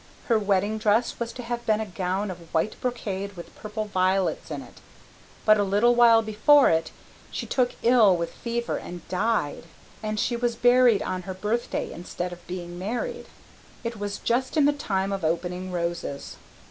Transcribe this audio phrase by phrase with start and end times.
[0.29, 4.49] Her wedding dress was to have been a gown of white brocade with purple violets
[4.49, 4.81] in it.
[5.45, 6.89] But a little while before it
[7.29, 9.65] she took ill with fever and died;
[10.01, 13.27] and she was buried on her birthday instead of being married.
[13.83, 16.37] It was just in the time of opening roses.